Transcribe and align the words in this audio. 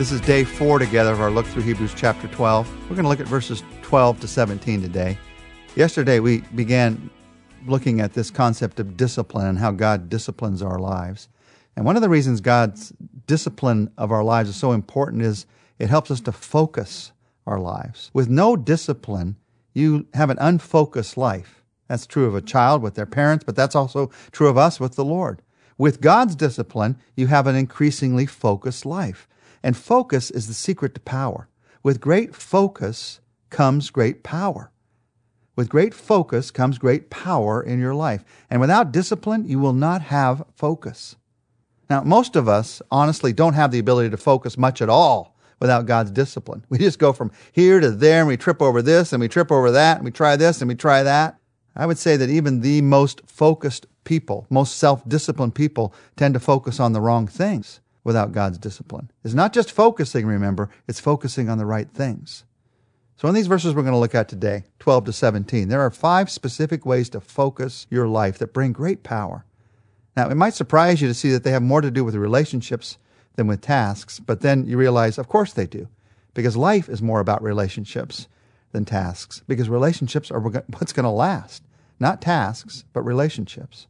This 0.00 0.12
is 0.12 0.22
day 0.22 0.44
four 0.44 0.78
together 0.78 1.12
of 1.12 1.20
our 1.20 1.30
look 1.30 1.44
through 1.44 1.64
Hebrews 1.64 1.92
chapter 1.94 2.26
12. 2.28 2.66
We're 2.84 2.96
going 2.96 3.02
to 3.02 3.08
look 3.10 3.20
at 3.20 3.26
verses 3.26 3.62
12 3.82 4.20
to 4.20 4.28
17 4.28 4.80
today. 4.80 5.18
Yesterday, 5.76 6.20
we 6.20 6.38
began 6.54 7.10
looking 7.66 8.00
at 8.00 8.14
this 8.14 8.30
concept 8.30 8.80
of 8.80 8.96
discipline 8.96 9.46
and 9.46 9.58
how 9.58 9.72
God 9.72 10.08
disciplines 10.08 10.62
our 10.62 10.78
lives. 10.78 11.28
And 11.76 11.84
one 11.84 11.96
of 11.96 12.02
the 12.02 12.08
reasons 12.08 12.40
God's 12.40 12.94
discipline 13.26 13.90
of 13.98 14.10
our 14.10 14.24
lives 14.24 14.48
is 14.48 14.56
so 14.56 14.72
important 14.72 15.20
is 15.20 15.44
it 15.78 15.90
helps 15.90 16.10
us 16.10 16.22
to 16.22 16.32
focus 16.32 17.12
our 17.46 17.60
lives. 17.60 18.10
With 18.14 18.30
no 18.30 18.56
discipline, 18.56 19.36
you 19.74 20.06
have 20.14 20.30
an 20.30 20.38
unfocused 20.40 21.18
life. 21.18 21.62
That's 21.88 22.06
true 22.06 22.24
of 22.24 22.34
a 22.34 22.40
child 22.40 22.80
with 22.80 22.94
their 22.94 23.04
parents, 23.04 23.44
but 23.44 23.54
that's 23.54 23.76
also 23.76 24.10
true 24.32 24.48
of 24.48 24.56
us 24.56 24.80
with 24.80 24.94
the 24.96 25.04
Lord. 25.04 25.42
With 25.76 26.00
God's 26.00 26.36
discipline, 26.36 26.96
you 27.16 27.26
have 27.26 27.46
an 27.46 27.54
increasingly 27.54 28.24
focused 28.24 28.86
life. 28.86 29.26
And 29.62 29.76
focus 29.76 30.30
is 30.30 30.46
the 30.46 30.54
secret 30.54 30.94
to 30.94 31.00
power. 31.00 31.48
With 31.82 32.00
great 32.00 32.34
focus 32.34 33.20
comes 33.50 33.90
great 33.90 34.22
power. 34.22 34.70
With 35.56 35.68
great 35.68 35.92
focus 35.92 36.50
comes 36.50 36.78
great 36.78 37.10
power 37.10 37.62
in 37.62 37.80
your 37.80 37.94
life. 37.94 38.24
And 38.48 38.60
without 38.60 38.92
discipline, 38.92 39.46
you 39.46 39.58
will 39.58 39.72
not 39.72 40.02
have 40.02 40.44
focus. 40.54 41.16
Now, 41.90 42.02
most 42.02 42.36
of 42.36 42.48
us 42.48 42.80
honestly 42.90 43.32
don't 43.32 43.54
have 43.54 43.72
the 43.72 43.78
ability 43.78 44.10
to 44.10 44.16
focus 44.16 44.56
much 44.56 44.80
at 44.80 44.88
all 44.88 45.36
without 45.58 45.86
God's 45.86 46.10
discipline. 46.10 46.64
We 46.70 46.78
just 46.78 46.98
go 46.98 47.12
from 47.12 47.32
here 47.52 47.80
to 47.80 47.90
there 47.90 48.20
and 48.20 48.28
we 48.28 48.36
trip 48.36 48.62
over 48.62 48.80
this 48.80 49.12
and 49.12 49.20
we 49.20 49.28
trip 49.28 49.52
over 49.52 49.70
that 49.72 49.96
and 49.96 50.04
we 50.04 50.10
try 50.10 50.36
this 50.36 50.62
and 50.62 50.68
we 50.68 50.76
try 50.76 51.02
that. 51.02 51.36
I 51.76 51.86
would 51.86 51.98
say 51.98 52.16
that 52.16 52.30
even 52.30 52.60
the 52.60 52.80
most 52.80 53.22
focused 53.26 53.86
people, 54.04 54.46
most 54.50 54.76
self 54.76 55.06
disciplined 55.08 55.54
people, 55.54 55.92
tend 56.16 56.34
to 56.34 56.40
focus 56.40 56.80
on 56.80 56.92
the 56.92 57.00
wrong 57.00 57.26
things 57.26 57.80
without 58.04 58.32
God's 58.32 58.58
discipline. 58.58 59.10
It's 59.24 59.34
not 59.34 59.52
just 59.52 59.72
focusing, 59.72 60.26
remember, 60.26 60.70
it's 60.88 61.00
focusing 61.00 61.48
on 61.48 61.58
the 61.58 61.66
right 61.66 61.90
things. 61.90 62.44
So, 63.16 63.28
in 63.28 63.34
these 63.34 63.48
verses 63.48 63.74
we're 63.74 63.82
going 63.82 63.92
to 63.92 63.98
look 63.98 64.14
at 64.14 64.28
today, 64.28 64.64
12 64.78 65.04
to 65.06 65.12
17, 65.12 65.68
there 65.68 65.82
are 65.82 65.90
five 65.90 66.30
specific 66.30 66.86
ways 66.86 67.10
to 67.10 67.20
focus 67.20 67.86
your 67.90 68.08
life 68.08 68.38
that 68.38 68.54
bring 68.54 68.72
great 68.72 69.02
power. 69.02 69.44
Now, 70.16 70.30
it 70.30 70.36
might 70.36 70.54
surprise 70.54 71.02
you 71.02 71.08
to 71.08 71.14
see 71.14 71.30
that 71.32 71.44
they 71.44 71.50
have 71.50 71.62
more 71.62 71.82
to 71.82 71.90
do 71.90 72.04
with 72.04 72.14
relationships 72.14 72.96
than 73.36 73.46
with 73.46 73.60
tasks, 73.60 74.20
but 74.20 74.40
then 74.40 74.66
you 74.66 74.78
realize, 74.78 75.18
of 75.18 75.28
course 75.28 75.52
they 75.52 75.66
do, 75.66 75.88
because 76.34 76.56
life 76.56 76.88
is 76.88 77.02
more 77.02 77.20
about 77.20 77.42
relationships 77.42 78.26
than 78.72 78.84
tasks, 78.84 79.42
because 79.46 79.68
relationships 79.68 80.30
are 80.30 80.40
what's 80.40 80.92
going 80.92 81.04
to 81.04 81.10
last, 81.10 81.62
not 81.98 82.22
tasks, 82.22 82.84
but 82.92 83.02
relationships. 83.02 83.86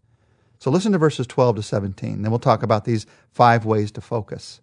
So 0.60 0.70
listen 0.70 0.92
to 0.92 0.98
verses 0.98 1.26
12 1.26 1.56
to 1.56 1.62
17. 1.62 2.20
Then 2.20 2.30
we'll 2.30 2.38
talk 2.38 2.62
about 2.62 2.84
these 2.84 3.06
five 3.32 3.64
ways 3.64 3.90
to 3.92 4.02
focus. 4.02 4.60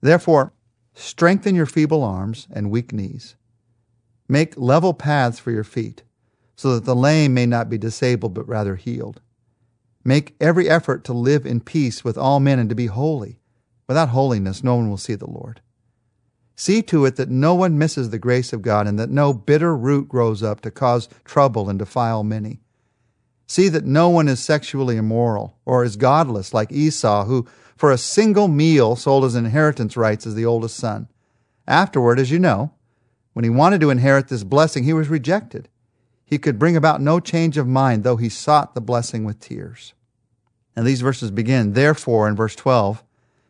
Therefore, 0.00 0.52
strengthen 0.94 1.56
your 1.56 1.66
feeble 1.66 2.04
arms 2.04 2.46
and 2.52 2.70
weak 2.70 2.92
knees. 2.92 3.34
Make 4.28 4.56
level 4.56 4.94
paths 4.94 5.40
for 5.40 5.50
your 5.50 5.64
feet, 5.64 6.04
so 6.54 6.74
that 6.74 6.84
the 6.84 6.94
lame 6.94 7.34
may 7.34 7.46
not 7.46 7.68
be 7.68 7.78
disabled, 7.78 8.32
but 8.32 8.48
rather 8.48 8.76
healed. 8.76 9.20
Make 10.04 10.36
every 10.40 10.68
effort 10.68 11.02
to 11.04 11.12
live 11.12 11.44
in 11.44 11.60
peace 11.60 12.04
with 12.04 12.16
all 12.16 12.38
men 12.38 12.60
and 12.60 12.68
to 12.68 12.74
be 12.76 12.86
holy. 12.86 13.40
Without 13.88 14.10
holiness, 14.10 14.62
no 14.62 14.76
one 14.76 14.88
will 14.88 14.96
see 14.96 15.16
the 15.16 15.30
Lord. 15.30 15.60
See 16.54 16.80
to 16.82 17.04
it 17.06 17.16
that 17.16 17.28
no 17.28 17.54
one 17.54 17.78
misses 17.78 18.10
the 18.10 18.18
grace 18.18 18.52
of 18.52 18.62
God 18.62 18.86
and 18.86 18.98
that 18.98 19.10
no 19.10 19.32
bitter 19.32 19.76
root 19.76 20.08
grows 20.08 20.44
up 20.44 20.60
to 20.60 20.70
cause 20.70 21.08
trouble 21.24 21.68
and 21.68 21.78
defile 21.78 22.22
many. 22.22 22.60
See 23.52 23.68
that 23.68 23.84
no 23.84 24.08
one 24.08 24.28
is 24.28 24.40
sexually 24.40 24.96
immoral 24.96 25.58
or 25.66 25.84
is 25.84 25.96
godless 25.96 26.54
like 26.54 26.72
Esau, 26.72 27.26
who 27.26 27.46
for 27.76 27.92
a 27.92 27.98
single 27.98 28.48
meal 28.48 28.96
sold 28.96 29.24
his 29.24 29.34
inheritance 29.34 29.94
rights 29.94 30.26
as 30.26 30.34
the 30.34 30.46
oldest 30.46 30.74
son. 30.74 31.06
Afterward, 31.68 32.18
as 32.18 32.30
you 32.30 32.38
know, 32.38 32.72
when 33.34 33.44
he 33.44 33.50
wanted 33.50 33.82
to 33.82 33.90
inherit 33.90 34.28
this 34.28 34.42
blessing, 34.42 34.84
he 34.84 34.94
was 34.94 35.10
rejected. 35.10 35.68
He 36.24 36.38
could 36.38 36.58
bring 36.58 36.78
about 36.78 37.02
no 37.02 37.20
change 37.20 37.58
of 37.58 37.68
mind, 37.68 38.04
though 38.04 38.16
he 38.16 38.30
sought 38.30 38.74
the 38.74 38.80
blessing 38.80 39.22
with 39.22 39.38
tears. 39.38 39.92
And 40.74 40.86
these 40.86 41.02
verses 41.02 41.30
begin, 41.30 41.74
therefore, 41.74 42.28
in 42.28 42.34
verse 42.34 42.56
12, 42.56 43.04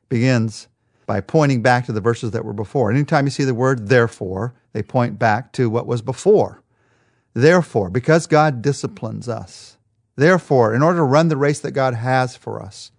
begins 0.09 0.67
by 1.07 1.21
pointing 1.21 1.63
back 1.63 1.87
to 1.87 1.93
the 1.93 2.01
verses 2.01 2.33
that 2.33 2.45
were 2.45 2.53
before. 2.53 2.91
Anytime 2.91 3.27
you 3.27 3.31
see 3.31 3.45
the 3.45 3.55
word 3.55 3.87
therefore, 3.87 4.53
they 4.73 4.83
point 4.83 5.21
back 5.21 5.53
to 5.53 5.71
what 5.71 5.87
was 5.87 6.03
before. 6.03 6.61
Therefore, 7.35 7.89
because 7.89 8.27
God 8.27 8.63
disciplines 8.63 9.29
us, 9.29 9.77
Therefore, 10.17 10.75
in 10.75 10.83
order 10.83 10.99
to 10.99 11.05
run 11.05 11.29
the 11.29 11.37
race 11.37 11.61
that 11.61 11.73
God 11.73 11.95
has 11.95 12.37
for 12.37 12.63
us, 12.63 12.93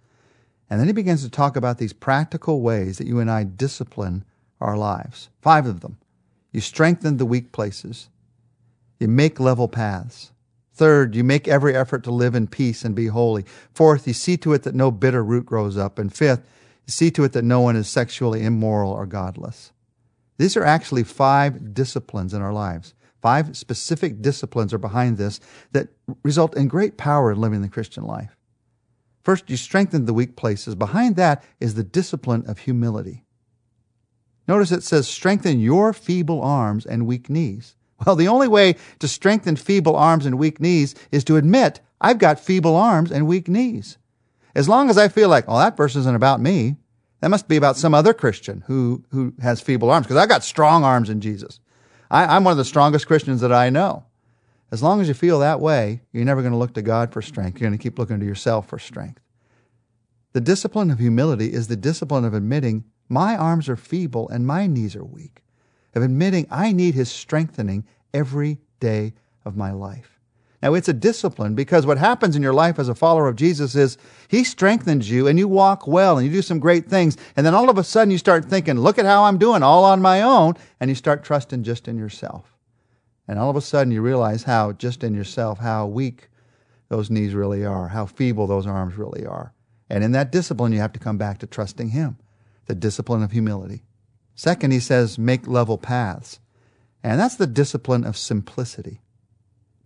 and 0.68 0.80
then 0.80 0.86
he 0.86 0.92
begins 0.92 1.22
to 1.22 1.30
talk 1.30 1.56
about 1.56 1.78
these 1.78 1.92
practical 1.92 2.60
ways 2.60 2.98
that 2.98 3.06
you 3.06 3.20
and 3.20 3.30
I 3.30 3.44
discipline 3.44 4.24
our 4.60 4.76
lives. 4.76 5.28
Five 5.40 5.66
of 5.66 5.80
them. 5.80 5.98
You 6.52 6.60
strengthen 6.60 7.16
the 7.16 7.26
weak 7.26 7.52
places. 7.52 8.08
You 8.98 9.08
make 9.08 9.38
level 9.38 9.68
paths. 9.68 10.32
Third, 10.72 11.14
you 11.14 11.22
make 11.22 11.46
every 11.46 11.76
effort 11.76 12.02
to 12.04 12.10
live 12.10 12.34
in 12.34 12.48
peace 12.48 12.84
and 12.84 12.94
be 12.94 13.06
holy. 13.06 13.44
Fourth, 13.72 14.08
you 14.08 14.12
see 14.12 14.36
to 14.38 14.52
it 14.54 14.64
that 14.64 14.74
no 14.74 14.90
bitter 14.90 15.22
root 15.22 15.46
grows 15.46 15.76
up. 15.76 15.98
And 15.98 16.12
fifth, 16.12 16.42
you 16.86 16.90
see 16.90 17.10
to 17.12 17.24
it 17.24 17.32
that 17.32 17.44
no 17.44 17.60
one 17.60 17.76
is 17.76 17.86
sexually 17.86 18.44
immoral 18.44 18.90
or 18.90 19.06
godless. 19.06 19.70
These 20.36 20.56
are 20.56 20.64
actually 20.64 21.04
five 21.04 21.74
disciplines 21.74 22.34
in 22.34 22.42
our 22.42 22.52
lives. 22.52 22.94
Five 23.24 23.56
specific 23.56 24.20
disciplines 24.20 24.74
are 24.74 24.78
behind 24.78 25.16
this 25.16 25.40
that 25.72 25.88
result 26.22 26.54
in 26.58 26.68
great 26.68 26.98
power 26.98 27.32
in 27.32 27.40
living 27.40 27.62
the 27.62 27.70
Christian 27.70 28.04
life. 28.04 28.36
First, 29.22 29.48
you 29.48 29.56
strengthen 29.56 30.04
the 30.04 30.12
weak 30.12 30.36
places. 30.36 30.74
Behind 30.74 31.16
that 31.16 31.42
is 31.58 31.72
the 31.72 31.82
discipline 31.82 32.44
of 32.46 32.58
humility. 32.58 33.24
Notice 34.46 34.72
it 34.72 34.82
says, 34.82 35.08
strengthen 35.08 35.58
your 35.58 35.94
feeble 35.94 36.42
arms 36.42 36.84
and 36.84 37.06
weak 37.06 37.30
knees. 37.30 37.76
Well, 38.04 38.14
the 38.14 38.28
only 38.28 38.46
way 38.46 38.76
to 38.98 39.08
strengthen 39.08 39.56
feeble 39.56 39.96
arms 39.96 40.26
and 40.26 40.38
weak 40.38 40.60
knees 40.60 40.94
is 41.10 41.24
to 41.24 41.38
admit 41.38 41.80
I've 42.02 42.18
got 42.18 42.38
feeble 42.38 42.76
arms 42.76 43.10
and 43.10 43.26
weak 43.26 43.48
knees. 43.48 43.96
As 44.54 44.68
long 44.68 44.90
as 44.90 44.98
I 44.98 45.08
feel 45.08 45.30
like, 45.30 45.46
oh, 45.48 45.58
that 45.60 45.78
verse 45.78 45.96
isn't 45.96 46.14
about 46.14 46.42
me, 46.42 46.76
that 47.22 47.30
must 47.30 47.48
be 47.48 47.56
about 47.56 47.78
some 47.78 47.94
other 47.94 48.12
Christian 48.12 48.64
who, 48.66 49.02
who 49.12 49.32
has 49.40 49.62
feeble 49.62 49.90
arms, 49.90 50.04
because 50.04 50.18
I've 50.18 50.28
got 50.28 50.44
strong 50.44 50.84
arms 50.84 51.08
in 51.08 51.22
Jesus. 51.22 51.58
I, 52.10 52.36
am 52.36 52.44
one 52.44 52.52
of 52.52 52.58
the 52.58 52.64
strongest 52.64 53.06
Christians 53.06 53.40
that 53.40 53.52
I 53.52 53.70
know. 53.70 54.04
As 54.70 54.82
long 54.82 55.00
as 55.00 55.08
you 55.08 55.14
feel 55.14 55.38
that 55.38 55.60
way, 55.60 56.02
you're 56.12 56.24
never 56.24 56.42
going 56.42 56.52
to 56.52 56.58
look 56.58 56.74
to 56.74 56.82
God 56.82 57.12
for 57.12 57.22
strength. 57.22 57.60
You're 57.60 57.68
going 57.68 57.78
to 57.78 57.82
keep 57.82 57.98
looking 57.98 58.18
to 58.20 58.26
yourself 58.26 58.68
for 58.68 58.78
strength. 58.78 59.20
The 60.32 60.40
discipline 60.40 60.90
of 60.90 60.98
humility 60.98 61.52
is 61.52 61.68
the 61.68 61.76
discipline 61.76 62.24
of 62.24 62.34
admitting 62.34 62.84
my 63.08 63.36
arms 63.36 63.68
are 63.68 63.76
feeble 63.76 64.28
and 64.28 64.46
my 64.46 64.66
knees 64.66 64.96
are 64.96 65.04
weak, 65.04 65.42
of 65.94 66.02
admitting 66.02 66.46
I 66.50 66.72
need 66.72 66.94
His 66.94 67.10
strengthening 67.10 67.86
every 68.12 68.58
day 68.80 69.14
of 69.44 69.56
my 69.56 69.70
life. 69.70 70.13
Now, 70.64 70.72
it's 70.72 70.88
a 70.88 70.94
discipline 70.94 71.54
because 71.54 71.84
what 71.84 71.98
happens 71.98 72.34
in 72.34 72.42
your 72.42 72.54
life 72.54 72.78
as 72.78 72.88
a 72.88 72.94
follower 72.94 73.28
of 73.28 73.36
Jesus 73.36 73.74
is 73.74 73.98
He 74.28 74.42
strengthens 74.44 75.10
you 75.10 75.28
and 75.28 75.38
you 75.38 75.46
walk 75.46 75.86
well 75.86 76.16
and 76.16 76.26
you 76.26 76.32
do 76.32 76.40
some 76.40 76.58
great 76.58 76.88
things. 76.88 77.18
And 77.36 77.44
then 77.44 77.54
all 77.54 77.68
of 77.68 77.76
a 77.76 77.84
sudden 77.84 78.10
you 78.10 78.16
start 78.16 78.46
thinking, 78.46 78.80
look 78.80 78.98
at 78.98 79.04
how 79.04 79.24
I'm 79.24 79.36
doing 79.36 79.62
all 79.62 79.84
on 79.84 80.00
my 80.00 80.22
own. 80.22 80.54
And 80.80 80.88
you 80.88 80.94
start 80.94 81.22
trusting 81.22 81.64
just 81.64 81.86
in 81.86 81.98
yourself. 81.98 82.56
And 83.28 83.38
all 83.38 83.50
of 83.50 83.56
a 83.56 83.60
sudden 83.60 83.92
you 83.92 84.00
realize 84.00 84.44
how, 84.44 84.72
just 84.72 85.04
in 85.04 85.12
yourself, 85.12 85.58
how 85.58 85.84
weak 85.84 86.30
those 86.88 87.10
knees 87.10 87.34
really 87.34 87.66
are, 87.66 87.88
how 87.88 88.06
feeble 88.06 88.46
those 88.46 88.66
arms 88.66 88.96
really 88.96 89.26
are. 89.26 89.52
And 89.90 90.02
in 90.02 90.12
that 90.12 90.32
discipline, 90.32 90.72
you 90.72 90.78
have 90.78 90.94
to 90.94 90.98
come 90.98 91.18
back 91.18 91.40
to 91.40 91.46
trusting 91.46 91.90
Him, 91.90 92.16
the 92.64 92.74
discipline 92.74 93.22
of 93.22 93.32
humility. 93.32 93.82
Second, 94.34 94.70
he 94.70 94.80
says, 94.80 95.18
make 95.18 95.46
level 95.46 95.76
paths. 95.76 96.40
And 97.02 97.20
that's 97.20 97.36
the 97.36 97.46
discipline 97.46 98.04
of 98.04 98.16
simplicity. 98.16 99.02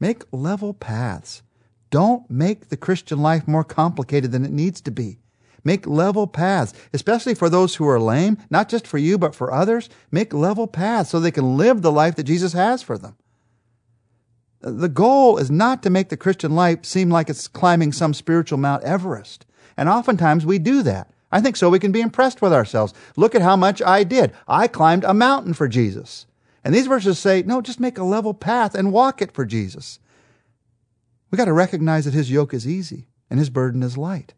Make 0.00 0.24
level 0.32 0.74
paths. 0.74 1.42
Don't 1.90 2.30
make 2.30 2.68
the 2.68 2.76
Christian 2.76 3.20
life 3.20 3.48
more 3.48 3.64
complicated 3.64 4.32
than 4.32 4.44
it 4.44 4.52
needs 4.52 4.80
to 4.82 4.90
be. 4.90 5.18
Make 5.64 5.86
level 5.86 6.26
paths, 6.26 6.72
especially 6.92 7.34
for 7.34 7.50
those 7.50 7.74
who 7.74 7.88
are 7.88 8.00
lame, 8.00 8.38
not 8.48 8.68
just 8.68 8.86
for 8.86 8.98
you, 8.98 9.18
but 9.18 9.34
for 9.34 9.52
others. 9.52 9.88
Make 10.10 10.32
level 10.32 10.66
paths 10.66 11.10
so 11.10 11.18
they 11.18 11.30
can 11.30 11.56
live 11.56 11.82
the 11.82 11.92
life 11.92 12.14
that 12.16 12.24
Jesus 12.24 12.52
has 12.52 12.82
for 12.82 12.96
them. 12.96 13.16
The 14.60 14.88
goal 14.88 15.38
is 15.38 15.50
not 15.50 15.82
to 15.82 15.90
make 15.90 16.08
the 16.08 16.16
Christian 16.16 16.54
life 16.54 16.84
seem 16.84 17.10
like 17.10 17.28
it's 17.28 17.48
climbing 17.48 17.92
some 17.92 18.14
spiritual 18.14 18.58
Mount 18.58 18.82
Everest. 18.82 19.46
And 19.76 19.88
oftentimes 19.88 20.44
we 20.44 20.58
do 20.58 20.82
that. 20.82 21.10
I 21.30 21.40
think 21.40 21.56
so 21.56 21.68
we 21.68 21.78
can 21.78 21.92
be 21.92 22.00
impressed 22.00 22.40
with 22.40 22.52
ourselves. 22.52 22.94
Look 23.16 23.34
at 23.34 23.42
how 23.42 23.54
much 23.54 23.82
I 23.82 24.02
did. 24.02 24.32
I 24.48 24.66
climbed 24.66 25.04
a 25.04 25.14
mountain 25.14 25.54
for 25.54 25.68
Jesus. 25.68 26.26
And 26.64 26.74
these 26.74 26.86
verses 26.86 27.18
say, 27.18 27.42
no, 27.42 27.60
just 27.60 27.80
make 27.80 27.98
a 27.98 28.04
level 28.04 28.34
path 28.34 28.74
and 28.74 28.92
walk 28.92 29.22
it 29.22 29.32
for 29.32 29.44
Jesus. 29.44 29.98
We 31.30 31.36
got 31.36 31.46
to 31.46 31.52
recognize 31.52 32.04
that 32.04 32.14
his 32.14 32.30
yoke 32.30 32.54
is 32.54 32.66
easy 32.66 33.08
and 33.30 33.38
his 33.38 33.50
burden 33.50 33.82
is 33.82 33.98
light. 33.98 34.34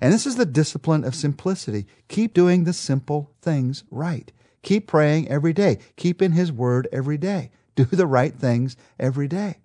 And 0.00 0.12
this 0.12 0.26
is 0.26 0.36
the 0.36 0.46
discipline 0.46 1.04
of 1.04 1.14
simplicity. 1.14 1.86
Keep 2.08 2.32
doing 2.32 2.64
the 2.64 2.72
simple 2.72 3.32
things 3.42 3.84
right. 3.90 4.30
Keep 4.62 4.86
praying 4.86 5.28
every 5.28 5.52
day. 5.52 5.78
Keep 5.96 6.22
in 6.22 6.32
his 6.32 6.52
word 6.52 6.88
every 6.92 7.18
day. 7.18 7.50
Do 7.74 7.84
the 7.84 8.06
right 8.06 8.34
things 8.34 8.76
every 8.98 9.28
day. 9.28 9.58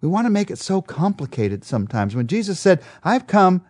We 0.00 0.08
want 0.08 0.26
to 0.26 0.30
make 0.30 0.50
it 0.50 0.58
so 0.58 0.82
complicated 0.82 1.64
sometimes. 1.64 2.14
When 2.14 2.26
Jesus 2.26 2.58
said, 2.58 2.82
I've 3.04 3.26
come 3.26 3.64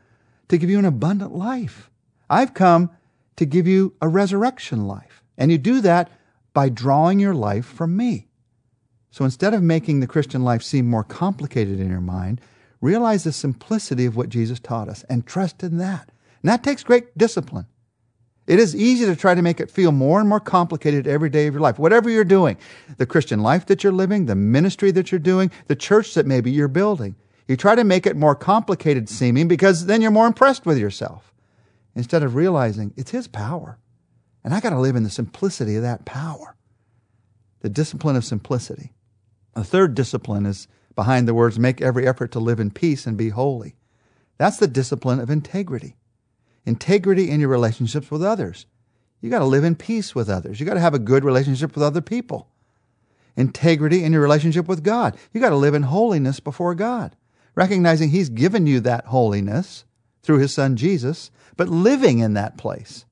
to 0.48 0.58
give 0.58 0.70
you 0.70 0.78
an 0.78 0.84
abundant 0.84 1.34
life. 1.34 1.90
I've 2.28 2.54
come 2.54 2.90
to 3.36 3.44
give 3.44 3.66
you 3.66 3.94
a 4.00 4.08
resurrection 4.08 4.86
life. 4.86 5.22
And 5.36 5.50
you 5.50 5.58
do 5.58 5.80
that 5.82 6.10
by 6.52 6.68
drawing 6.68 7.18
your 7.18 7.34
life 7.34 7.66
from 7.66 7.96
me. 7.96 8.28
So 9.10 9.24
instead 9.24 9.54
of 9.54 9.62
making 9.62 10.00
the 10.00 10.06
Christian 10.06 10.42
life 10.42 10.62
seem 10.62 10.88
more 10.88 11.04
complicated 11.04 11.78
in 11.78 11.90
your 11.90 12.00
mind, 12.00 12.40
realize 12.80 13.24
the 13.24 13.32
simplicity 13.32 14.06
of 14.06 14.16
what 14.16 14.28
Jesus 14.28 14.58
taught 14.58 14.88
us 14.88 15.04
and 15.04 15.26
trust 15.26 15.62
in 15.62 15.78
that. 15.78 16.10
And 16.42 16.50
that 16.50 16.64
takes 16.64 16.82
great 16.82 17.16
discipline. 17.16 17.66
It 18.46 18.58
is 18.58 18.74
easy 18.74 19.06
to 19.06 19.14
try 19.14 19.34
to 19.34 19.42
make 19.42 19.60
it 19.60 19.70
feel 19.70 19.92
more 19.92 20.18
and 20.18 20.28
more 20.28 20.40
complicated 20.40 21.06
every 21.06 21.30
day 21.30 21.46
of 21.46 21.54
your 21.54 21.60
life. 21.60 21.78
Whatever 21.78 22.10
you're 22.10 22.24
doing, 22.24 22.56
the 22.96 23.06
Christian 23.06 23.40
life 23.40 23.66
that 23.66 23.84
you're 23.84 23.92
living, 23.92 24.26
the 24.26 24.34
ministry 24.34 24.90
that 24.92 25.12
you're 25.12 25.20
doing, 25.20 25.50
the 25.68 25.76
church 25.76 26.14
that 26.14 26.26
maybe 26.26 26.50
you're 26.50 26.66
building, 26.66 27.14
you 27.46 27.56
try 27.56 27.74
to 27.74 27.84
make 27.84 28.06
it 28.06 28.16
more 28.16 28.34
complicated 28.34 29.08
seeming 29.08 29.46
because 29.46 29.86
then 29.86 30.02
you're 30.02 30.10
more 30.10 30.26
impressed 30.26 30.66
with 30.66 30.78
yourself 30.78 31.32
instead 31.94 32.22
of 32.22 32.34
realizing 32.34 32.92
it's 32.96 33.10
His 33.10 33.28
power. 33.28 33.78
And 34.44 34.54
I 34.54 34.60
got 34.60 34.70
to 34.70 34.80
live 34.80 34.96
in 34.96 35.02
the 35.04 35.10
simplicity 35.10 35.76
of 35.76 35.82
that 35.82 36.04
power. 36.04 36.56
The 37.60 37.68
discipline 37.68 38.16
of 38.16 38.24
simplicity. 38.24 38.92
The 39.54 39.64
third 39.64 39.94
discipline 39.94 40.46
is 40.46 40.66
behind 40.96 41.28
the 41.28 41.34
words, 41.34 41.58
make 41.58 41.80
every 41.80 42.06
effort 42.06 42.32
to 42.32 42.40
live 42.40 42.60
in 42.60 42.70
peace 42.70 43.06
and 43.06 43.16
be 43.16 43.28
holy. 43.28 43.76
That's 44.38 44.56
the 44.56 44.66
discipline 44.66 45.20
of 45.20 45.30
integrity 45.30 45.96
integrity 46.64 47.30
in 47.30 47.40
your 47.40 47.48
relationships 47.48 48.10
with 48.10 48.22
others. 48.22 48.66
You 49.20 49.30
got 49.30 49.40
to 49.40 49.44
live 49.44 49.64
in 49.64 49.76
peace 49.76 50.14
with 50.14 50.28
others. 50.28 50.58
You 50.58 50.66
got 50.66 50.74
to 50.74 50.80
have 50.80 50.94
a 50.94 50.98
good 50.98 51.24
relationship 51.24 51.74
with 51.74 51.82
other 51.82 52.00
people. 52.00 52.48
Integrity 53.36 54.04
in 54.04 54.12
your 54.12 54.22
relationship 54.22 54.68
with 54.68 54.82
God. 54.82 55.16
You 55.32 55.40
got 55.40 55.50
to 55.50 55.56
live 55.56 55.74
in 55.74 55.84
holiness 55.84 56.40
before 56.40 56.74
God, 56.74 57.16
recognizing 57.54 58.10
He's 58.10 58.28
given 58.28 58.66
you 58.66 58.80
that 58.80 59.06
holiness 59.06 59.84
through 60.22 60.38
His 60.38 60.52
Son 60.52 60.76
Jesus, 60.76 61.30
but 61.56 61.68
living 61.68 62.18
in 62.18 62.34
that 62.34 62.58
place. 62.58 63.04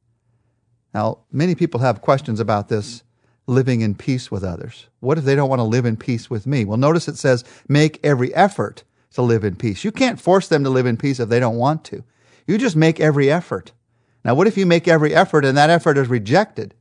Now, 0.94 1.18
many 1.30 1.54
people 1.54 1.80
have 1.80 2.02
questions 2.02 2.40
about 2.40 2.68
this 2.68 3.02
living 3.46 3.80
in 3.80 3.94
peace 3.94 4.30
with 4.30 4.44
others. 4.44 4.86
What 5.00 5.18
if 5.18 5.24
they 5.24 5.34
don't 5.34 5.48
want 5.48 5.60
to 5.60 5.64
live 5.64 5.84
in 5.84 5.96
peace 5.96 6.30
with 6.30 6.46
me? 6.46 6.64
Well, 6.64 6.76
notice 6.76 7.08
it 7.08 7.18
says, 7.18 7.44
make 7.68 7.98
every 8.04 8.34
effort 8.34 8.84
to 9.12 9.22
live 9.22 9.44
in 9.44 9.56
peace. 9.56 9.84
You 9.84 9.92
can't 9.92 10.20
force 10.20 10.48
them 10.48 10.64
to 10.64 10.70
live 10.70 10.86
in 10.86 10.96
peace 10.96 11.20
if 11.20 11.28
they 11.28 11.40
don't 11.40 11.56
want 11.56 11.84
to. 11.86 12.04
You 12.46 12.58
just 12.58 12.76
make 12.76 13.00
every 13.00 13.30
effort. 13.30 13.72
Now, 14.24 14.34
what 14.34 14.46
if 14.46 14.56
you 14.56 14.66
make 14.66 14.86
every 14.86 15.14
effort 15.14 15.44
and 15.44 15.56
that 15.56 15.70
effort 15.70 15.98
is 15.98 16.08
rejected? 16.08 16.74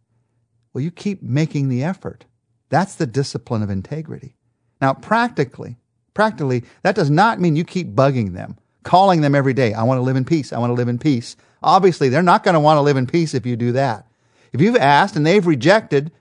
Well, 0.74 0.84
you 0.84 0.92
keep 0.92 1.24
making 1.24 1.70
the 1.70 1.84
effort. 1.84 2.26
That's 2.70 2.96
the 2.96 3.08
discipline 3.08 3.64
of 3.64 3.70
integrity. 3.70 4.36
Now, 4.82 4.94
practically, 4.94 5.78
practically, 6.14 6.64
that 6.84 6.96
does 6.96 7.10
not 7.10 7.40
mean 7.40 7.56
you 7.56 7.64
keep 7.64 7.96
bugging 7.96 8.34
them, 8.34 8.58
calling 8.84 9.22
them 9.22 9.36
every 9.36 9.54
day. 9.54 9.74
I 9.74 9.84
want 9.84 9.98
to 9.98 10.04
live 10.04 10.16
in 10.16 10.26
peace. 10.26 10.54
I 10.54 10.60
want 10.60 10.70
to 10.70 10.76
live 10.76 10.88
in 10.88 11.00
peace. 11.00 11.36
Obviously, 11.62 12.10
they're 12.10 12.22
not 12.22 12.44
going 12.44 12.54
to 12.54 12.60
want 12.60 12.78
to 12.78 12.82
live 12.82 12.98
in 12.98 13.08
peace 13.08 13.34
if 13.34 13.46
you 13.46 13.56
do 13.56 13.72
that. 13.74 14.08
If 14.54 14.62
you've 14.62 14.78
asked 14.78 15.16
and 15.16 15.26
they've 15.26 15.46
rejected, 15.46 16.12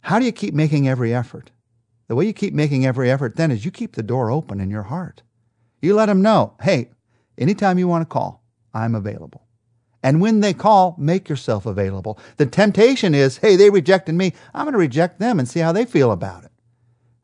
how 0.00 0.18
do 0.18 0.24
you 0.24 0.32
keep 0.32 0.54
making 0.54 0.88
every 0.88 1.14
effort? 1.14 1.50
The 2.08 2.14
way 2.14 2.26
you 2.26 2.32
keep 2.32 2.54
making 2.54 2.84
every 2.84 3.10
effort 3.10 3.36
then 3.36 3.50
is 3.50 3.64
you 3.64 3.70
keep 3.70 3.94
the 3.94 4.02
door 4.02 4.30
open 4.30 4.60
in 4.60 4.70
your 4.70 4.84
heart. 4.84 5.22
You 5.80 5.94
let 5.94 6.06
them 6.06 6.22
know, 6.22 6.54
hey, 6.62 6.90
anytime 7.38 7.78
you 7.78 7.88
want 7.88 8.02
to 8.02 8.12
call, 8.12 8.42
I'm 8.72 8.94
available. 8.94 9.42
And 10.02 10.20
when 10.20 10.40
they 10.40 10.52
call, 10.52 10.94
make 10.98 11.30
yourself 11.30 11.64
available. 11.64 12.18
The 12.36 12.44
temptation 12.44 13.14
is, 13.14 13.38
hey, 13.38 13.56
they 13.56 13.70
rejected 13.70 14.14
me. 14.14 14.34
I'm 14.52 14.66
going 14.66 14.72
to 14.72 14.78
reject 14.78 15.18
them 15.18 15.38
and 15.38 15.48
see 15.48 15.60
how 15.60 15.72
they 15.72 15.86
feel 15.86 16.12
about 16.12 16.44
it. 16.44 16.50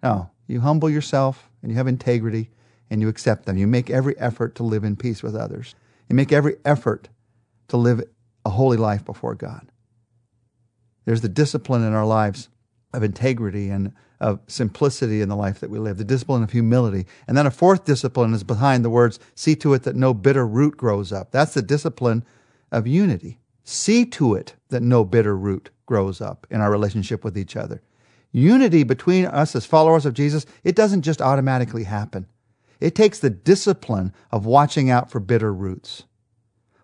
No, 0.02 0.30
you 0.46 0.60
humble 0.60 0.88
yourself 0.88 1.50
and 1.62 1.70
you 1.70 1.76
have 1.76 1.86
integrity 1.86 2.50
and 2.88 3.02
you 3.02 3.08
accept 3.08 3.44
them. 3.44 3.58
You 3.58 3.66
make 3.66 3.90
every 3.90 4.18
effort 4.18 4.54
to 4.56 4.62
live 4.62 4.82
in 4.82 4.96
peace 4.96 5.22
with 5.22 5.36
others. 5.36 5.74
You 6.08 6.16
make 6.16 6.32
every 6.32 6.56
effort 6.64 7.10
to 7.70 7.76
live 7.76 8.02
a 8.44 8.50
holy 8.50 8.76
life 8.76 9.04
before 9.04 9.34
God. 9.34 9.70
There's 11.04 11.20
the 11.22 11.28
discipline 11.28 11.82
in 11.82 11.92
our 11.92 12.06
lives 12.06 12.48
of 12.92 13.02
integrity 13.02 13.70
and 13.70 13.92
of 14.20 14.40
simplicity 14.46 15.22
in 15.22 15.28
the 15.28 15.36
life 15.36 15.60
that 15.60 15.70
we 15.70 15.78
live, 15.78 15.96
the 15.96 16.04
discipline 16.04 16.42
of 16.42 16.52
humility. 16.52 17.06
And 17.26 17.36
then 17.36 17.46
a 17.46 17.50
fourth 17.50 17.84
discipline 17.84 18.34
is 18.34 18.44
behind 18.44 18.84
the 18.84 18.90
words, 18.90 19.18
see 19.34 19.56
to 19.56 19.72
it 19.72 19.84
that 19.84 19.96
no 19.96 20.12
bitter 20.12 20.46
root 20.46 20.76
grows 20.76 21.10
up. 21.10 21.30
That's 21.30 21.54
the 21.54 21.62
discipline 21.62 22.24
of 22.70 22.86
unity. 22.86 23.38
See 23.64 24.04
to 24.06 24.34
it 24.34 24.56
that 24.68 24.82
no 24.82 25.04
bitter 25.04 25.36
root 25.36 25.70
grows 25.86 26.20
up 26.20 26.46
in 26.50 26.60
our 26.60 26.70
relationship 26.70 27.24
with 27.24 27.38
each 27.38 27.56
other. 27.56 27.82
Unity 28.32 28.84
between 28.84 29.24
us 29.24 29.56
as 29.56 29.66
followers 29.66 30.06
of 30.06 30.14
Jesus, 30.14 30.46
it 30.62 30.76
doesn't 30.76 31.02
just 31.02 31.22
automatically 31.22 31.84
happen. 31.84 32.26
It 32.78 32.94
takes 32.94 33.18
the 33.18 33.30
discipline 33.30 34.12
of 34.30 34.46
watching 34.46 34.90
out 34.90 35.10
for 35.10 35.20
bitter 35.20 35.52
roots, 35.52 36.04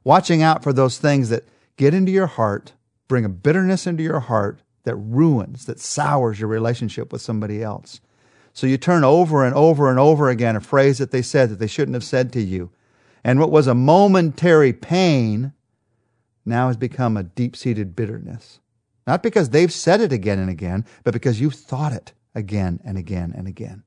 watching 0.07 0.41
out 0.41 0.63
for 0.63 0.73
those 0.73 0.99
things 0.99 1.31
that 1.31 1.43
get 1.77 1.93
into 1.93 2.13
your 2.13 2.29
heart, 2.29 2.73
bring 3.09 3.25
a 3.25 3.29
bitterness 3.29 3.89
into 3.89 4.05
your 4.05 4.21
heart, 4.21 4.61
that 4.85 4.95
ruins, 4.95 5.67
that 5.67 5.81
sours 5.81 6.39
your 6.39 6.49
relationship 6.49 7.13
with 7.13 7.21
somebody 7.21 7.61
else. 7.61 8.01
So 8.53 8.69
you 8.69 8.79
turn 8.79 9.03
over 9.03 9.45
and 9.45 9.53
over 9.57 9.91
and 9.91 9.99
over 9.99 10.31
again 10.31 10.55
a 10.55 10.61
phrase 10.61 10.99
that 10.99 11.11
they 11.11 11.23
said 11.23 11.51
that 11.51 11.59
they 11.59 11.67
shouldn't 11.67 11.97
have 11.97 12.05
said 12.05 12.33
to 12.35 12.41
you. 12.41 12.71
And 13.25 13.41
what 13.41 13.51
was 13.51 13.67
a 13.67 13.75
momentary 13.75 14.73
pain 14.73 15.53
now 16.45 16.69
has 16.69 16.77
become 16.77 17.17
a 17.17 17.25
deep 17.25 17.57
seated 17.57 17.97
bitterness. 17.97 18.61
Not 19.09 19.25
because 19.25 19.51
they've 19.51 19.73
said 19.73 20.01
it 20.01 20.13
again 20.13 20.39
and 20.39 20.49
again, 20.49 20.85
but 21.03 21.15
because 21.15 21.41
you've 21.41 21.55
thought 21.55 21.93
it 21.93 22.13
again 22.33 22.79
and 22.85 22.97
again 22.97 23.35
and 23.37 23.49
again. 23.49 23.83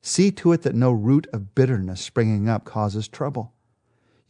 See 0.00 0.30
to 0.30 0.52
it 0.52 0.62
that 0.62 0.76
no 0.76 0.92
root 0.92 1.26
of 1.32 1.56
bitterness 1.56 2.00
springing 2.00 2.48
up 2.48 2.64
causes 2.64 3.08
trouble. 3.08 3.52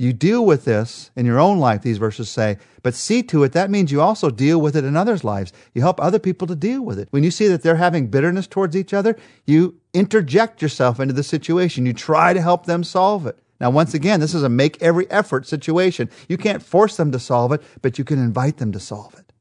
You 0.01 0.15
deal 0.15 0.47
with 0.47 0.65
this 0.65 1.11
in 1.15 1.27
your 1.27 1.39
own 1.39 1.59
life, 1.59 1.83
these 1.83 1.99
verses 1.99 2.31
say, 2.31 2.57
but 2.83 2.95
see 2.95 3.23
to 3.25 3.43
it, 3.43 3.53
that 3.53 3.71
means 3.71 3.93
you 3.93 4.01
also 4.01 4.31
deal 4.31 4.59
with 4.59 4.75
it 4.75 4.83
in 4.83 4.97
others' 4.97 5.25
lives. 5.25 5.53
You 5.75 5.83
help 5.83 6.01
other 6.01 6.19
people 6.19 6.47
to 6.47 6.57
deal 6.57 6.81
with 6.81 6.99
it. 6.99 7.09
When 7.11 7.23
you 7.23 7.31
see 7.31 7.49
that 7.49 7.63
they're 7.63 7.77
having 7.77 8.07
bitterness 8.07 8.47
towards 8.47 8.75
each 8.75 8.95
other, 8.95 9.15
you 9.45 9.79
interject 9.93 10.63
yourself 10.63 11.01
into 11.01 11.13
the 11.13 11.23
situation. 11.23 11.85
You 11.85 11.93
try 11.93 12.33
to 12.33 12.41
help 12.41 12.65
them 12.65 12.83
solve 12.83 13.27
it. 13.27 13.41
Now, 13.61 13.69
once 13.69 13.93
again, 13.93 14.21
this 14.21 14.33
is 14.33 14.43
a 14.43 14.49
make 14.49 14.81
every 14.81 15.09
effort 15.11 15.47
situation. 15.47 16.09
You 16.31 16.39
can't 16.39 16.63
force 16.63 16.97
them 16.97 17.13
to 17.13 17.19
solve 17.19 17.53
it, 17.53 17.63
but 17.83 17.99
you 17.99 18.05
can 18.05 18.19
invite 18.19 18.57
them 18.57 18.73
to 18.73 18.81
solve 18.81 19.13
it. 19.19 19.35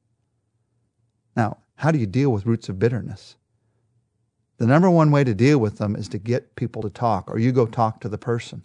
Now, 1.37 1.59
how 1.75 1.91
do 1.91 1.99
you 1.99 2.05
deal 2.05 2.31
with 2.31 2.45
roots 2.45 2.67
of 2.67 2.79
bitterness? 2.79 3.37
The 4.57 4.67
number 4.67 4.89
one 4.89 5.09
way 5.09 5.23
to 5.23 5.33
deal 5.33 5.57
with 5.57 5.77
them 5.77 5.95
is 5.95 6.09
to 6.09 6.17
get 6.17 6.57
people 6.57 6.81
to 6.81 6.89
talk, 6.89 7.31
or 7.31 7.39
you 7.39 7.53
go 7.53 7.65
talk 7.65 8.01
to 8.01 8.09
the 8.09 8.17
person. 8.17 8.63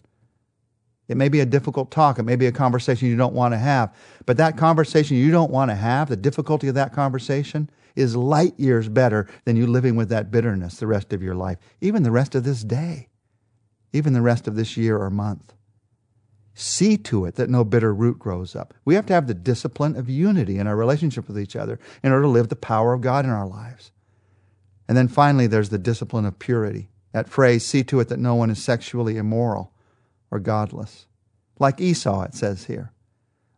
It 1.09 1.17
may 1.17 1.29
be 1.29 1.41
a 1.41 1.47
difficult 1.47 1.91
talk. 1.91 2.19
It 2.19 2.23
may 2.23 2.37
be 2.37 2.47
a 2.47 2.53
conversation 2.53 3.09
you 3.09 3.17
don't 3.17 3.35
want 3.35 3.53
to 3.53 3.59
have. 3.59 3.95
But 4.25 4.39
that 4.39 4.57
conversation 4.57 5.17
you 5.17 5.31
don't 5.31 5.51
want 5.51 5.71
to 5.71 5.75
have, 5.75 6.09
the 6.09 6.17
difficulty 6.17 6.69
of 6.69 6.75
that 6.77 6.95
conversation, 6.95 7.69
is 7.95 8.17
light 8.17 8.59
years 8.59 8.89
better 8.89 9.29
than 9.45 9.57
you 9.57 9.67
living 9.67 9.97
with 9.97 10.09
that 10.09 10.31
bitterness 10.31 10.79
the 10.79 10.87
rest 10.87 11.13
of 11.13 11.23
your 11.23 11.35
life, 11.35 11.59
even 11.81 12.03
the 12.03 12.11
rest 12.11 12.35
of 12.35 12.45
this 12.45 12.65
day, 12.65 13.09
even 13.93 14.13
the 14.13 14.23
rest 14.23 14.49
of 14.49 14.57
this 14.57 14.77
year 14.77 14.99
or 14.99 15.11
month. 15.11 15.53
See 16.55 16.97
to 16.99 17.27
it 17.27 17.35
that 17.35 17.51
no 17.51 17.65
bitter 17.65 17.93
root 17.93 18.19
grows 18.19 18.57
up. 18.57 18.75
We 18.85 18.95
have 18.95 19.07
to 19.07 19.13
have 19.13 19.27
the 19.27 19.35
discipline 19.35 19.97
of 19.97 20.09
unity 20.09 20.59
in 20.59 20.67
our 20.67 20.77
relationship 20.77 21.29
with 21.29 21.39
each 21.39 21.57
other 21.57 21.79
in 22.03 22.13
order 22.13 22.23
to 22.23 22.29
live 22.29 22.49
the 22.49 22.57
power 22.57 22.93
of 22.93 23.01
God 23.01 23.25
in 23.25 23.31
our 23.31 23.47
lives. 23.47 23.91
And 24.89 24.97
then 24.97 25.09
finally, 25.09 25.47
there's 25.47 25.71
the 25.71 25.79
discipline 25.79 26.25
of 26.25 26.39
purity. 26.39 26.89
That 27.13 27.29
phrase, 27.29 27.65
see 27.65 27.85
to 27.85 28.01
it 28.01 28.09
that 28.09 28.19
no 28.19 28.35
one 28.35 28.51
is 28.51 28.63
sexually 28.63 29.17
immoral 29.17 29.74
or 30.35 30.41
godless. 30.41 31.07
Like 31.61 31.81
Esau, 31.81 32.25
it 32.25 32.35
says 32.35 32.65
here. 32.65 32.93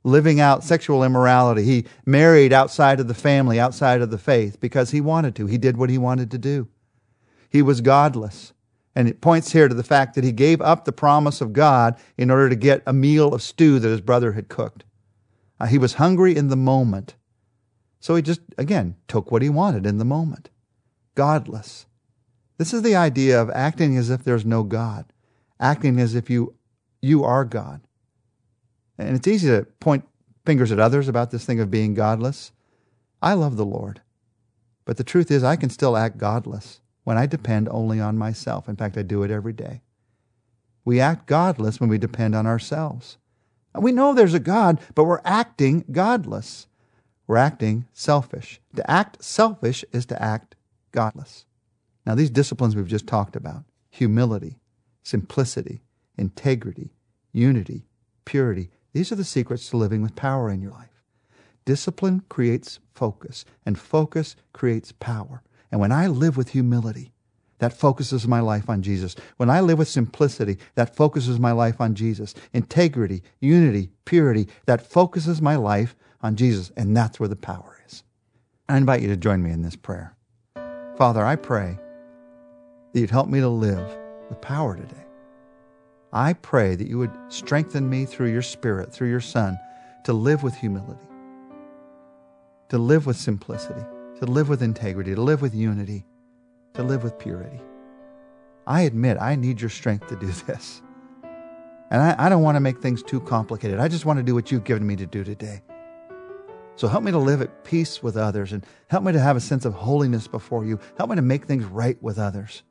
Living 0.04 0.38
out 0.38 0.62
sexual 0.62 1.02
immorality. 1.02 1.64
He 1.64 1.86
married 2.04 2.52
outside 2.52 3.00
of 3.00 3.08
the 3.08 3.14
family, 3.14 3.58
outside 3.58 4.02
of 4.02 4.10
the 4.10 4.18
faith, 4.18 4.60
because 4.60 4.90
he 4.90 5.00
wanted 5.00 5.34
to. 5.36 5.46
He 5.46 5.58
did 5.58 5.76
what 5.76 5.90
he 5.90 5.98
wanted 5.98 6.30
to 6.30 6.38
do. 6.38 6.68
He 7.48 7.62
was 7.62 7.80
godless. 7.80 8.52
And 8.94 9.08
it 9.08 9.20
points 9.20 9.52
here 9.52 9.68
to 9.68 9.74
the 9.74 9.82
fact 9.82 10.14
that 10.14 10.24
he 10.24 10.32
gave 10.32 10.60
up 10.60 10.84
the 10.84 10.92
promise 10.92 11.40
of 11.40 11.52
God 11.52 11.98
in 12.16 12.30
order 12.30 12.48
to 12.48 12.56
get 12.56 12.82
a 12.86 12.92
meal 12.92 13.34
of 13.34 13.42
stew 13.42 13.78
that 13.78 13.88
his 13.88 14.00
brother 14.00 14.32
had 14.32 14.48
cooked. 14.48 14.84
Uh, 15.58 15.66
he 15.66 15.78
was 15.78 15.94
hungry 15.94 16.36
in 16.36 16.48
the 16.48 16.56
moment. 16.56 17.14
So 17.98 18.14
he 18.14 18.22
just, 18.22 18.40
again, 18.58 18.96
took 19.08 19.30
what 19.30 19.42
he 19.42 19.48
wanted 19.48 19.86
in 19.86 19.98
the 19.98 20.04
moment. 20.04 20.50
Godless. 21.14 21.86
This 22.58 22.72
is 22.72 22.82
the 22.82 22.96
idea 22.96 23.40
of 23.40 23.50
acting 23.50 23.96
as 23.96 24.10
if 24.10 24.22
there's 24.22 24.46
no 24.46 24.62
God, 24.62 25.06
acting 25.58 25.98
as 25.98 26.14
if 26.14 26.30
you 26.30 26.54
you 27.06 27.24
are 27.24 27.44
God. 27.44 27.80
And 28.98 29.16
it's 29.16 29.28
easy 29.28 29.48
to 29.48 29.66
point 29.80 30.04
fingers 30.44 30.72
at 30.72 30.80
others 30.80 31.08
about 31.08 31.30
this 31.30 31.44
thing 31.44 31.60
of 31.60 31.70
being 31.70 31.94
godless. 31.94 32.52
I 33.22 33.34
love 33.34 33.56
the 33.56 33.64
Lord. 33.64 34.00
But 34.84 34.96
the 34.96 35.04
truth 35.04 35.30
is, 35.30 35.42
I 35.42 35.56
can 35.56 35.70
still 35.70 35.96
act 35.96 36.18
godless 36.18 36.80
when 37.04 37.18
I 37.18 37.26
depend 37.26 37.68
only 37.68 38.00
on 38.00 38.16
myself. 38.16 38.68
In 38.68 38.76
fact, 38.76 38.96
I 38.96 39.02
do 39.02 39.22
it 39.22 39.30
every 39.30 39.52
day. 39.52 39.82
We 40.84 41.00
act 41.00 41.26
godless 41.26 41.80
when 41.80 41.90
we 41.90 41.98
depend 41.98 42.34
on 42.34 42.46
ourselves. 42.46 43.18
We 43.74 43.92
know 43.92 44.14
there's 44.14 44.34
a 44.34 44.40
God, 44.40 44.80
but 44.94 45.04
we're 45.04 45.20
acting 45.24 45.84
godless. 45.90 46.66
We're 47.26 47.36
acting 47.36 47.86
selfish. 47.92 48.60
To 48.76 48.88
act 48.90 49.22
selfish 49.22 49.84
is 49.92 50.06
to 50.06 50.22
act 50.22 50.54
godless. 50.92 51.44
Now, 52.06 52.14
these 52.14 52.30
disciplines 52.30 52.76
we've 52.76 52.86
just 52.86 53.06
talked 53.06 53.34
about 53.34 53.64
humility, 53.90 54.58
simplicity, 55.02 55.82
integrity, 56.16 56.92
unity, 57.36 57.86
purity. 58.24 58.70
These 58.92 59.12
are 59.12 59.16
the 59.16 59.24
secrets 59.24 59.68
to 59.70 59.76
living 59.76 60.02
with 60.02 60.16
power 60.16 60.50
in 60.50 60.62
your 60.62 60.72
life. 60.72 61.02
Discipline 61.66 62.22
creates 62.28 62.78
focus, 62.94 63.44
and 63.66 63.78
focus 63.78 64.36
creates 64.52 64.92
power. 64.92 65.42
And 65.70 65.80
when 65.80 65.92
I 65.92 66.06
live 66.06 66.36
with 66.36 66.50
humility, 66.50 67.12
that 67.58 67.72
focuses 67.72 68.26
my 68.26 68.40
life 68.40 68.68
on 68.68 68.82
Jesus. 68.82 69.16
When 69.36 69.50
I 69.50 69.60
live 69.60 69.78
with 69.78 69.88
simplicity, 69.88 70.58
that 70.74 70.94
focuses 70.94 71.38
my 71.38 71.52
life 71.52 71.80
on 71.80 71.94
Jesus. 71.94 72.34
Integrity, 72.52 73.22
unity, 73.40 73.90
purity, 74.04 74.48
that 74.66 74.86
focuses 74.86 75.40
my 75.40 75.56
life 75.56 75.96
on 76.22 76.36
Jesus. 76.36 76.70
And 76.76 76.96
that's 76.96 77.18
where 77.18 77.28
the 77.28 77.36
power 77.36 77.80
is. 77.86 78.02
I 78.68 78.76
invite 78.76 79.00
you 79.00 79.08
to 79.08 79.16
join 79.16 79.42
me 79.42 79.50
in 79.50 79.62
this 79.62 79.76
prayer. 79.76 80.14
Father, 80.96 81.24
I 81.24 81.36
pray 81.36 81.78
that 82.92 83.00
you'd 83.00 83.10
help 83.10 83.28
me 83.28 83.40
to 83.40 83.48
live 83.48 83.90
with 84.28 84.40
power 84.40 84.76
today. 84.76 85.05
I 86.16 86.32
pray 86.32 86.76
that 86.76 86.88
you 86.88 86.96
would 86.96 87.12
strengthen 87.28 87.90
me 87.90 88.06
through 88.06 88.32
your 88.32 88.40
Spirit, 88.40 88.90
through 88.90 89.10
your 89.10 89.20
Son, 89.20 89.58
to 90.04 90.14
live 90.14 90.42
with 90.42 90.54
humility, 90.54 91.06
to 92.70 92.78
live 92.78 93.04
with 93.04 93.18
simplicity, 93.18 93.84
to 94.20 94.24
live 94.24 94.48
with 94.48 94.62
integrity, 94.62 95.14
to 95.14 95.20
live 95.20 95.42
with 95.42 95.54
unity, 95.54 96.06
to 96.72 96.82
live 96.82 97.02
with 97.02 97.18
purity. 97.18 97.60
I 98.66 98.80
admit 98.82 99.18
I 99.20 99.34
need 99.36 99.60
your 99.60 99.68
strength 99.68 100.06
to 100.06 100.16
do 100.16 100.26
this. 100.46 100.80
And 101.90 102.00
I, 102.00 102.16
I 102.18 102.28
don't 102.30 102.42
want 102.42 102.56
to 102.56 102.60
make 102.60 102.80
things 102.80 103.02
too 103.02 103.20
complicated. 103.20 103.78
I 103.78 103.88
just 103.88 104.06
want 104.06 104.18
to 104.18 104.22
do 104.22 104.34
what 104.34 104.50
you've 104.50 104.64
given 104.64 104.86
me 104.86 104.96
to 104.96 105.06
do 105.06 105.22
today. 105.22 105.60
So 106.76 106.88
help 106.88 107.04
me 107.04 107.12
to 107.12 107.18
live 107.18 107.42
at 107.42 107.62
peace 107.62 108.02
with 108.02 108.16
others 108.16 108.54
and 108.54 108.64
help 108.88 109.04
me 109.04 109.12
to 109.12 109.20
have 109.20 109.36
a 109.36 109.40
sense 109.40 109.66
of 109.66 109.74
holiness 109.74 110.28
before 110.28 110.64
you. 110.64 110.80
Help 110.96 111.10
me 111.10 111.16
to 111.16 111.22
make 111.22 111.44
things 111.44 111.66
right 111.66 112.02
with 112.02 112.18
others. 112.18 112.62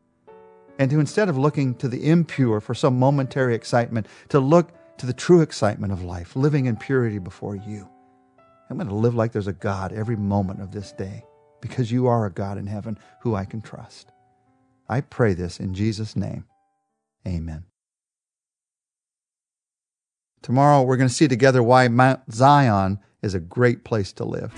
And 0.77 0.91
to 0.91 0.99
instead 0.99 1.29
of 1.29 1.37
looking 1.37 1.75
to 1.75 1.87
the 1.87 2.09
impure 2.09 2.59
for 2.59 2.73
some 2.73 2.99
momentary 2.99 3.55
excitement, 3.55 4.07
to 4.29 4.39
look 4.39 4.71
to 4.97 5.05
the 5.05 5.13
true 5.13 5.41
excitement 5.41 5.93
of 5.93 6.03
life, 6.03 6.35
living 6.35 6.65
in 6.65 6.75
purity 6.75 7.19
before 7.19 7.55
you. 7.55 7.87
I'm 8.69 8.77
going 8.77 8.89
to 8.89 8.95
live 8.95 9.15
like 9.15 9.31
there's 9.31 9.47
a 9.47 9.53
God 9.53 9.93
every 9.93 10.15
moment 10.15 10.61
of 10.61 10.71
this 10.71 10.91
day 10.91 11.23
because 11.61 11.91
you 11.91 12.07
are 12.07 12.25
a 12.25 12.31
God 12.31 12.57
in 12.57 12.67
heaven 12.67 12.97
who 13.21 13.35
I 13.35 13.45
can 13.45 13.61
trust. 13.61 14.11
I 14.87 15.01
pray 15.01 15.33
this 15.33 15.59
in 15.59 15.73
Jesus' 15.73 16.15
name. 16.15 16.45
Amen. 17.27 17.65
Tomorrow, 20.41 20.83
we're 20.83 20.97
going 20.97 21.09
to 21.09 21.13
see 21.13 21.27
together 21.27 21.63
why 21.63 21.87
Mount 21.87 22.31
Zion 22.31 22.99
is 23.23 23.33
a 23.33 23.39
great 23.39 23.83
place 23.83 24.13
to 24.13 24.25
live. 24.25 24.53